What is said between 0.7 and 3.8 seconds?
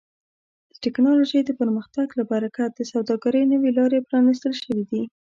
د ټکنالوژۍ د پرمختګ له برکت د سوداګرۍ نوې